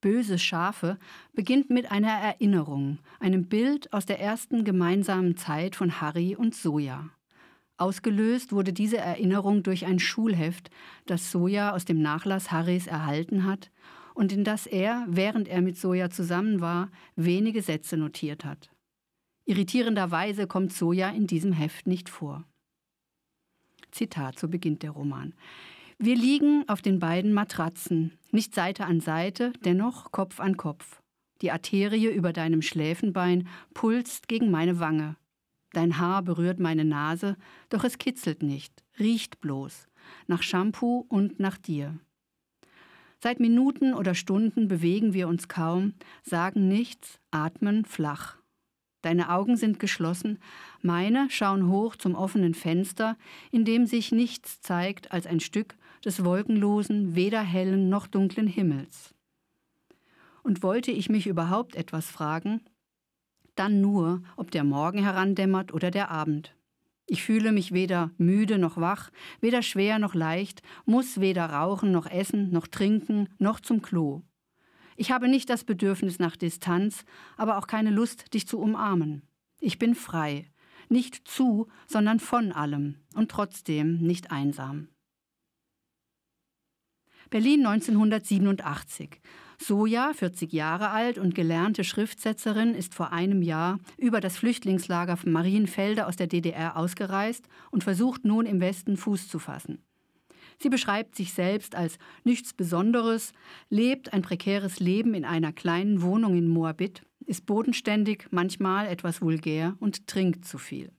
Böse 0.00 0.38
Schafe 0.38 0.98
beginnt 1.32 1.70
mit 1.70 1.90
einer 1.90 2.12
Erinnerung, 2.12 2.98
einem 3.18 3.46
Bild 3.46 3.92
aus 3.92 4.06
der 4.06 4.20
ersten 4.20 4.64
gemeinsamen 4.64 5.36
Zeit 5.36 5.76
von 5.76 6.00
Harry 6.00 6.36
und 6.36 6.54
Soja. 6.54 7.10
Ausgelöst 7.78 8.52
wurde 8.52 8.72
diese 8.72 8.98
Erinnerung 8.98 9.62
durch 9.62 9.84
ein 9.84 9.98
Schulheft, 9.98 10.70
das 11.04 11.30
Soja 11.30 11.72
aus 11.72 11.84
dem 11.84 12.00
Nachlass 12.00 12.50
Harrys 12.50 12.86
erhalten 12.86 13.44
hat 13.44 13.70
und 14.14 14.32
in 14.32 14.44
das 14.44 14.66
er, 14.66 15.04
während 15.08 15.46
er 15.46 15.60
mit 15.60 15.76
Soja 15.76 16.08
zusammen 16.08 16.60
war, 16.60 16.90
wenige 17.16 17.60
Sätze 17.60 17.98
notiert 17.98 18.46
hat. 18.46 18.70
Irritierenderweise 19.44 20.46
kommt 20.46 20.72
Soja 20.72 21.10
in 21.10 21.26
diesem 21.26 21.52
Heft 21.52 21.86
nicht 21.86 22.08
vor. 22.08 22.44
Zitat, 23.90 24.38
so 24.38 24.48
beginnt 24.48 24.82
der 24.82 24.90
Roman. 24.90 25.34
Wir 25.98 26.14
liegen 26.14 26.68
auf 26.68 26.82
den 26.82 26.98
beiden 26.98 27.32
Matratzen, 27.32 28.12
nicht 28.30 28.54
Seite 28.54 28.84
an 28.84 29.00
Seite, 29.00 29.54
dennoch 29.64 30.12
Kopf 30.12 30.40
an 30.40 30.58
Kopf. 30.58 31.00
Die 31.40 31.50
Arterie 31.50 32.08
über 32.08 32.34
deinem 32.34 32.60
Schläfenbein 32.60 33.48
pulst 33.72 34.28
gegen 34.28 34.50
meine 34.50 34.78
Wange. 34.78 35.16
Dein 35.72 35.98
Haar 35.98 36.20
berührt 36.20 36.60
meine 36.60 36.84
Nase, 36.84 37.38
doch 37.70 37.82
es 37.82 37.96
kitzelt 37.96 38.42
nicht, 38.42 38.84
riecht 38.98 39.40
bloß, 39.40 39.86
nach 40.26 40.42
Shampoo 40.42 41.06
und 41.08 41.40
nach 41.40 41.56
dir. 41.56 41.98
Seit 43.18 43.40
Minuten 43.40 43.94
oder 43.94 44.14
Stunden 44.14 44.68
bewegen 44.68 45.14
wir 45.14 45.28
uns 45.28 45.48
kaum, 45.48 45.94
sagen 46.22 46.68
nichts, 46.68 47.20
atmen 47.30 47.86
flach. 47.86 48.36
Deine 49.00 49.30
Augen 49.30 49.56
sind 49.56 49.80
geschlossen, 49.80 50.40
meine 50.82 51.30
schauen 51.30 51.70
hoch 51.70 51.96
zum 51.96 52.14
offenen 52.14 52.52
Fenster, 52.52 53.16
in 53.50 53.64
dem 53.64 53.86
sich 53.86 54.12
nichts 54.12 54.60
zeigt 54.60 55.12
als 55.12 55.26
ein 55.26 55.40
Stück 55.40 55.74
des 56.04 56.24
wolkenlosen, 56.24 57.14
weder 57.14 57.40
hellen 57.40 57.88
noch 57.88 58.06
dunklen 58.06 58.46
Himmels. 58.46 59.14
Und 60.42 60.62
wollte 60.62 60.90
ich 60.90 61.08
mich 61.08 61.26
überhaupt 61.26 61.74
etwas 61.74 62.06
fragen, 62.06 62.60
dann 63.54 63.80
nur, 63.80 64.22
ob 64.36 64.50
der 64.50 64.64
Morgen 64.64 65.02
herandämmert 65.02 65.72
oder 65.72 65.90
der 65.90 66.10
Abend. 66.10 66.54
Ich 67.06 67.22
fühle 67.22 67.52
mich 67.52 67.72
weder 67.72 68.10
müde 68.18 68.58
noch 68.58 68.76
wach, 68.76 69.10
weder 69.40 69.62
schwer 69.62 69.98
noch 69.98 70.14
leicht, 70.14 70.62
muss 70.84 71.20
weder 71.20 71.46
rauchen 71.46 71.92
noch 71.92 72.06
essen 72.06 72.50
noch 72.50 72.66
trinken 72.66 73.28
noch 73.38 73.60
zum 73.60 73.80
Klo. 73.80 74.22
Ich 74.96 75.12
habe 75.12 75.28
nicht 75.28 75.48
das 75.50 75.64
Bedürfnis 75.64 76.18
nach 76.18 76.36
Distanz, 76.36 77.04
aber 77.36 77.58
auch 77.58 77.66
keine 77.66 77.90
Lust, 77.90 78.34
dich 78.34 78.48
zu 78.48 78.58
umarmen. 78.58 79.22
Ich 79.60 79.78
bin 79.78 79.94
frei, 79.94 80.50
nicht 80.88 81.28
zu, 81.28 81.68
sondern 81.86 82.18
von 82.18 82.50
allem 82.50 82.96
und 83.14 83.30
trotzdem 83.30 83.98
nicht 83.98 84.32
einsam. 84.32 84.88
Berlin 87.30 87.66
1987. 87.66 89.20
Soja, 89.58 90.12
40 90.12 90.52
Jahre 90.52 90.90
alt 90.90 91.18
und 91.18 91.34
gelernte 91.34 91.82
Schriftsetzerin, 91.82 92.74
ist 92.74 92.94
vor 92.94 93.12
einem 93.12 93.42
Jahr 93.42 93.78
über 93.96 94.20
das 94.20 94.36
Flüchtlingslager 94.36 95.18
Marienfelde 95.24 96.06
aus 96.06 96.16
der 96.16 96.28
DDR 96.28 96.76
ausgereist 96.76 97.48
und 97.70 97.82
versucht 97.82 98.24
nun 98.24 98.46
im 98.46 98.60
Westen 98.60 98.96
Fuß 98.96 99.28
zu 99.28 99.38
fassen. 99.38 99.82
Sie 100.58 100.68
beschreibt 100.68 101.16
sich 101.16 101.32
selbst 101.32 101.74
als 101.74 101.98
nichts 102.24 102.54
Besonderes, 102.54 103.32
lebt 103.70 104.12
ein 104.12 104.22
prekäres 104.22 104.78
Leben 104.78 105.14
in 105.14 105.24
einer 105.24 105.52
kleinen 105.52 106.02
Wohnung 106.02 106.36
in 106.36 106.48
Moabit, 106.48 107.02
ist 107.26 107.44
bodenständig, 107.44 108.28
manchmal 108.30 108.86
etwas 108.86 109.20
vulgär 109.20 109.76
und 109.80 110.06
trinkt 110.06 110.44
zu 110.44 110.58
viel. 110.58 110.92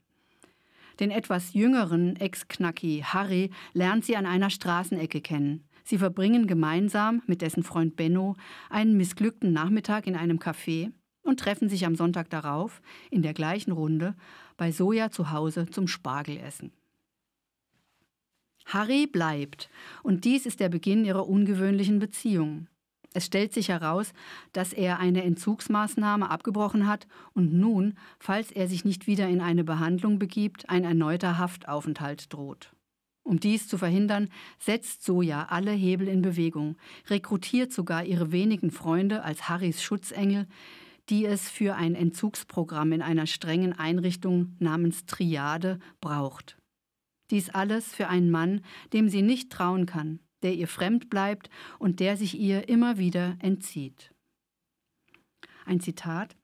Den 1.00 1.10
etwas 1.10 1.54
jüngeren 1.54 2.16
Ex-Knacki 2.16 3.04
Harry 3.04 3.50
lernt 3.72 4.04
sie 4.04 4.16
an 4.16 4.26
einer 4.26 4.50
Straßenecke 4.50 5.20
kennen. 5.20 5.67
Sie 5.88 5.96
verbringen 5.96 6.46
gemeinsam 6.46 7.22
mit 7.26 7.40
dessen 7.40 7.62
Freund 7.62 7.96
Benno 7.96 8.36
einen 8.68 8.98
missglückten 8.98 9.54
Nachmittag 9.54 10.06
in 10.06 10.16
einem 10.16 10.38
Café 10.38 10.92
und 11.22 11.40
treffen 11.40 11.70
sich 11.70 11.86
am 11.86 11.94
Sonntag 11.94 12.28
darauf 12.28 12.82
in 13.10 13.22
der 13.22 13.32
gleichen 13.32 13.72
Runde 13.72 14.14
bei 14.58 14.70
Soja 14.70 15.10
zu 15.10 15.30
Hause 15.30 15.64
zum 15.70 15.88
Spargelessen. 15.88 16.72
Harry 18.66 19.06
bleibt, 19.06 19.70
und 20.02 20.26
dies 20.26 20.44
ist 20.44 20.60
der 20.60 20.68
Beginn 20.68 21.06
ihrer 21.06 21.26
ungewöhnlichen 21.26 22.00
Beziehung. 22.00 22.66
Es 23.14 23.24
stellt 23.24 23.54
sich 23.54 23.70
heraus, 23.70 24.12
dass 24.52 24.74
er 24.74 24.98
eine 24.98 25.24
Entzugsmaßnahme 25.24 26.28
abgebrochen 26.28 26.86
hat 26.86 27.06
und 27.32 27.54
nun, 27.54 27.94
falls 28.18 28.52
er 28.52 28.68
sich 28.68 28.84
nicht 28.84 29.06
wieder 29.06 29.26
in 29.26 29.40
eine 29.40 29.64
Behandlung 29.64 30.18
begibt, 30.18 30.68
ein 30.68 30.84
erneuter 30.84 31.38
Haftaufenthalt 31.38 32.30
droht. 32.30 32.74
Um 33.28 33.38
dies 33.38 33.68
zu 33.68 33.76
verhindern, 33.76 34.30
setzt 34.58 35.04
Soja 35.04 35.48
alle 35.50 35.72
Hebel 35.72 36.08
in 36.08 36.22
Bewegung, 36.22 36.78
rekrutiert 37.08 37.74
sogar 37.74 38.06
ihre 38.06 38.32
wenigen 38.32 38.70
Freunde 38.70 39.22
als 39.22 39.50
Harrys 39.50 39.82
Schutzengel, 39.82 40.46
die 41.10 41.26
es 41.26 41.50
für 41.50 41.74
ein 41.74 41.94
Entzugsprogramm 41.94 42.92
in 42.92 43.02
einer 43.02 43.26
strengen 43.26 43.74
Einrichtung 43.74 44.56
namens 44.60 45.04
Triade 45.04 45.78
braucht. 46.00 46.56
Dies 47.30 47.50
alles 47.50 47.94
für 47.94 48.08
einen 48.08 48.30
Mann, 48.30 48.62
dem 48.94 49.10
sie 49.10 49.20
nicht 49.20 49.52
trauen 49.52 49.84
kann, 49.84 50.20
der 50.42 50.54
ihr 50.54 50.66
fremd 50.66 51.10
bleibt 51.10 51.50
und 51.78 52.00
der 52.00 52.16
sich 52.16 52.38
ihr 52.40 52.70
immer 52.70 52.96
wieder 52.96 53.36
entzieht. 53.40 54.10
Ein 55.66 55.80
Zitat 55.80 56.34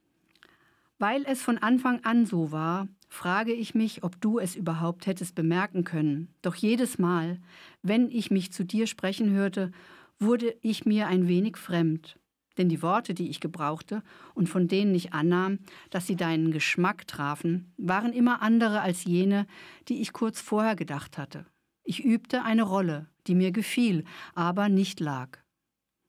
Weil 1.05 1.27
es 1.27 1.43
von 1.43 1.59
Anfang 1.59 2.03
an 2.05 2.25
so 2.25 2.51
war, 2.51 2.89
frage 3.11 3.53
ich 3.53 3.75
mich, 3.75 4.05
ob 4.05 4.19
du 4.23 4.39
es 4.39 4.57
überhaupt 4.57 5.07
hättest 5.07 5.35
bemerken 5.35 5.85
können. 5.85 6.33
Doch 6.41 6.55
jedes 6.55 6.97
Mal, 6.97 7.43
wenn 7.83 8.11
ich 8.11 8.31
mich 8.31 8.55
zu 8.55 8.65
dir 8.65 8.87
sprechen 8.87 9.29
hörte, 9.29 9.71
wurde 10.19 10.57
ich 10.63 10.87
mir 10.87 11.07
ein 11.07 11.29
wenig 11.29 11.59
fremd 11.59 12.19
denn 12.57 12.71
die 12.71 12.81
Worte, 12.83 13.15
die 13.15 13.29
ich 13.29 13.41
gebrauchte 13.41 14.03
und 14.33 14.49
von 14.49 14.69
denen 14.69 14.95
ich 14.95 15.13
annahm, 15.13 15.59
dass 15.91 16.07
sie 16.07 16.15
deinen 16.15 16.53
Geschmack 16.53 17.07
trafen, 17.07 17.73
waren 17.77 18.13
immer 18.13 18.41
andere 18.43 18.81
als 18.81 19.05
jene, 19.05 19.47
die 19.89 20.01
ich 20.01 20.13
kurz 20.13 20.41
vorher 20.41 20.77
gedacht 20.77 21.19
hatte. 21.19 21.47
Ich 21.83 22.03
übte 22.05 22.45
eine 22.45 22.63
Rolle, 22.63 23.09
die 23.27 23.35
mir 23.35 23.51
gefiel, 23.51 24.05
aber 24.35 24.69
nicht 24.69 25.01
lag. 25.01 25.41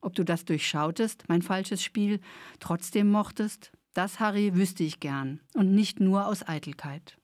Ob 0.02 0.14
du 0.14 0.24
das 0.24 0.46
durchschautest, 0.46 1.26
mein 1.28 1.42
falsches 1.42 1.84
Spiel, 1.84 2.20
trotzdem 2.60 3.10
mochtest, 3.10 3.72
das, 3.96 4.20
Harry, 4.20 4.56
wüsste 4.56 4.84
ich 4.84 5.00
gern, 5.00 5.40
und 5.54 5.74
nicht 5.74 6.00
nur 6.00 6.28
aus 6.28 6.48
Eitelkeit. 6.48 7.18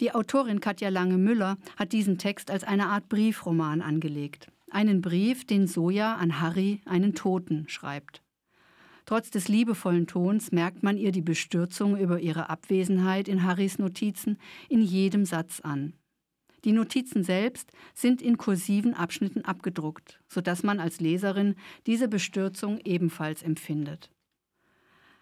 Die 0.00 0.12
Autorin 0.12 0.60
Katja 0.60 0.88
Lange-Müller 0.88 1.56
hat 1.76 1.92
diesen 1.92 2.18
Text 2.18 2.50
als 2.50 2.64
eine 2.64 2.86
Art 2.86 3.08
Briefroman 3.08 3.80
angelegt 3.80 4.48
einen 4.74 5.00
Brief, 5.00 5.46
den 5.46 5.66
Soja 5.66 6.16
an 6.16 6.40
Harry, 6.40 6.80
einen 6.84 7.14
Toten, 7.14 7.68
schreibt. 7.68 8.22
Trotz 9.06 9.30
des 9.30 9.48
liebevollen 9.48 10.06
Tons 10.06 10.50
merkt 10.50 10.82
man 10.82 10.96
ihr 10.96 11.12
die 11.12 11.22
Bestürzung 11.22 11.96
über 11.96 12.18
ihre 12.20 12.50
Abwesenheit 12.50 13.28
in 13.28 13.44
Harrys 13.44 13.78
Notizen 13.78 14.38
in 14.68 14.82
jedem 14.82 15.24
Satz 15.24 15.60
an. 15.60 15.92
Die 16.64 16.72
Notizen 16.72 17.24
selbst 17.24 17.70
sind 17.94 18.22
in 18.22 18.38
kursiven 18.38 18.94
Abschnitten 18.94 19.44
abgedruckt, 19.44 20.20
sodass 20.28 20.62
man 20.62 20.80
als 20.80 21.00
Leserin 21.00 21.56
diese 21.86 22.08
Bestürzung 22.08 22.78
ebenfalls 22.84 23.42
empfindet. 23.42 24.10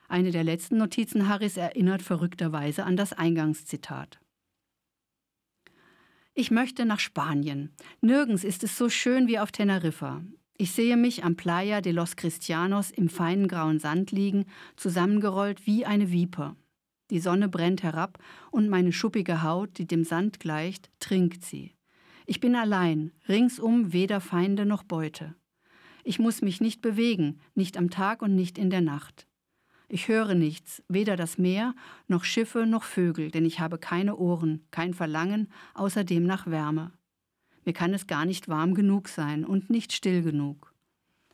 Eine 0.09 0.31
der 0.31 0.45
letzten 0.45 0.77
Notizen 0.77 1.29
Harrys 1.29 1.57
erinnert 1.57 2.03
verrückterweise 2.03 2.85
an 2.85 2.97
das 2.97 3.13
Eingangszitat. 3.13 4.21
Ich 6.35 6.51
möchte 6.51 6.85
nach 6.85 7.01
Spanien. 7.01 7.75
Nirgends 8.01 8.45
ist 8.45 8.63
es 8.63 8.79
so 8.79 8.89
schön 8.89 9.27
wie 9.27 9.39
auf 9.39 9.53
Teneriffa. 9.53 10.23
Ich 10.57 10.73
sehe 10.73 10.97
mich 10.97 11.25
am 11.25 11.35
Playa 11.37 11.81
de 11.81 11.93
los 11.93 12.17
Cristianos 12.17 12.91
im 12.91 13.09
feinen 13.09 13.49
grauen 13.49 13.81
Sand 13.81 14.13
liegen, 14.13 14.47
zusammengerollt 14.77 15.67
wie 15.67 15.85
eine 15.85 16.13
Viper. 16.13 16.57
Die 17.11 17.21
Sonne 17.21 17.49
brennt 17.49 17.83
herab 17.83 18.19
und 18.51 18.69
meine 18.69 18.93
schuppige 18.93 19.43
Haut, 19.43 19.79
die 19.79 19.87
dem 19.87 20.05
Sand 20.05 20.41
gleicht, 20.41 20.91
trinkt 21.01 21.45
sie. 21.45 21.75
Ich 22.27 22.41
bin 22.41 22.55
allein, 22.55 23.13
ringsum 23.29 23.93
weder 23.93 24.21
Feinde 24.21 24.65
noch 24.65 24.83
Beute. 24.83 25.35
Ich 26.05 26.19
muss 26.19 26.43
mich 26.43 26.61
nicht 26.61 26.81
bewegen, 26.81 27.41
nicht 27.55 27.77
am 27.77 27.91
Tag 27.91 28.23
und 28.23 28.35
nicht 28.35 28.59
in 28.59 28.71
der 28.71 28.81
Nacht. 28.81 29.27
Ich 29.89 30.09
höre 30.09 30.35
nichts, 30.35 30.83
weder 30.89 31.17
das 31.17 31.37
Meer, 31.37 31.75
noch 32.09 32.25
Schiffe, 32.25 32.65
noch 32.65 32.85
Vögel, 32.85 33.31
denn 33.31 33.45
ich 33.45 33.61
habe 33.61 33.77
keine 33.77 34.17
Ohren, 34.17 34.65
kein 34.71 34.95
Verlangen, 34.95 35.53
außerdem 35.75 36.25
nach 36.25 36.47
Wärme. 36.47 36.93
Mir 37.65 37.75
kann 37.75 37.93
es 37.93 38.07
gar 38.07 38.25
nicht 38.25 38.49
warm 38.49 38.75
genug 38.75 39.09
sein 39.09 39.45
und 39.45 39.69
nicht 39.69 39.93
still 39.93 40.23
genug. 40.23 40.72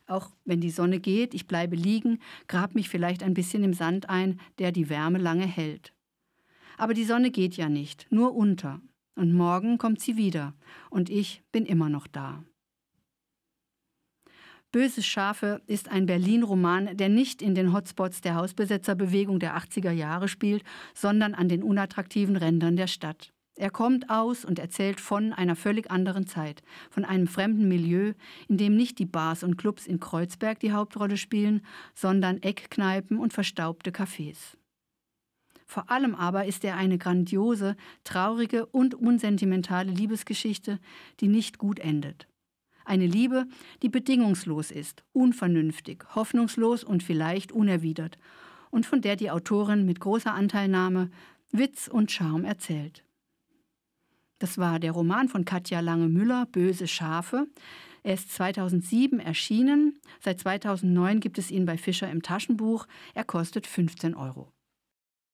Auch 0.09 0.31
wenn 0.47 0.61
die 0.61 0.71
Sonne 0.71 1.01
geht, 1.01 1.35
ich 1.35 1.47
bleibe 1.47 1.77
liegen, 1.77 2.19
grab 2.49 2.75
mich 2.75 2.89
vielleicht 2.89 3.23
ein 3.23 3.35
bisschen 3.35 3.63
im 3.63 3.75
Sand 3.75 4.09
ein, 4.09 4.41
der 4.59 4.73
die 4.73 4.89
Wärme 4.89 5.19
lange 5.19 5.47
hält. 5.47 5.93
Aber 6.79 6.95
die 6.95 7.05
Sonne 7.05 7.31
geht 7.31 7.57
ja 7.57 7.69
nicht, 7.69 8.07
nur 8.11 8.35
unter. 8.35 8.81
Und 9.17 9.35
morgen 9.35 9.79
kommt 9.79 10.01
sie 10.01 10.17
wieder, 10.17 10.55
und 10.91 11.11
ich 11.11 11.43
bin 11.53 11.67
immer 11.67 11.91
noch 11.91 12.07
da. 12.07 12.43
Böse 14.71 15.03
Schafe 15.03 15.63
ist 15.67 15.89
ein 15.91 16.07
Berlin-Roman, 16.07 16.97
der 16.97 17.09
nicht 17.09 17.43
in 17.43 17.55
den 17.55 17.73
Hotspots 17.73 18.21
der 18.21 18.35
Hausbesetzerbewegung 18.35 19.41
der 19.41 19.57
80er 19.57 19.91
Jahre 19.91 20.29
spielt, 20.29 20.63
sondern 20.95 21.35
an 21.35 21.49
den 21.49 21.63
unattraktiven 21.63 22.37
Rändern 22.37 22.77
der 22.77 22.87
Stadt. 22.87 23.33
Er 23.59 23.71
kommt 23.71 24.09
aus 24.09 24.45
und 24.45 24.61
erzählt 24.61 25.01
von 25.01 25.33
einer 25.33 25.57
völlig 25.57 25.91
anderen 25.91 26.29
Zeit, 26.29 26.63
von 26.91 27.05
einem 27.05 27.27
fremden 27.27 27.67
Milieu, 27.67 28.13
in 28.47 28.57
dem 28.57 28.77
nicht 28.77 29.01
die 29.01 29.05
Bars 29.05 29.43
und 29.43 29.59
Clubs 29.59 29.89
in 29.89 29.99
Kreuzberg 29.99 30.61
die 30.61 30.71
Hauptrolle 30.71 31.17
spielen, 31.17 31.63
sondern 31.93 32.41
Eckkneipen 32.41 33.19
und 33.19 33.33
verstaubte 33.33 33.91
Cafés. 33.91 34.57
Vor 35.67 35.91
allem 35.91 36.15
aber 36.15 36.45
ist 36.45 36.65
er 36.65 36.77
eine 36.77 36.99
grandiose, 36.99 37.77
traurige 38.05 38.65
und 38.65 38.95
unsentimentale 38.95 39.91
Liebesgeschichte, 39.91 40.79
die 41.19 41.27
nicht 41.27 41.59
gut 41.59 41.81
endet. 41.81 42.29
Eine 42.85 43.07
Liebe, 43.07 43.45
die 43.83 43.89
bedingungslos 43.89 44.71
ist, 44.71 45.03
unvernünftig, 45.13 46.05
hoffnungslos 46.15 46.85
und 46.85 47.03
vielleicht 47.03 47.51
unerwidert 47.51 48.19
und 48.71 48.87
von 48.87 49.01
der 49.01 49.17
die 49.17 49.33
Autorin 49.33 49.85
mit 49.85 49.99
großer 49.99 50.33
Anteilnahme 50.33 51.11
Witz 51.51 51.89
und 51.89 52.13
Charme 52.13 52.45
erzählt. 52.45 53.03
Das 54.39 54.59
war 54.59 54.79
der 54.79 54.93
Roman 54.93 55.29
von 55.29 55.45
Katja 55.45 55.81
Lange-Müller, 55.81 56.47
Böse 56.47 56.87
Schafe. 56.87 57.47
Er 58.03 58.15
ist 58.15 58.33
2007 58.33 59.19
erschienen. 59.19 60.01
Seit 60.21 60.41
2009 60.41 61.21
gibt 61.21 61.39
es 61.39 61.51
ihn 61.51 61.67
bei 61.67 61.77
Fischer 61.77 62.11
im 62.11 62.23
Taschenbuch. 62.23 62.87
Er 63.15 63.25
kostet 63.25 63.67
15 63.67 64.15
Euro. 64.15 64.53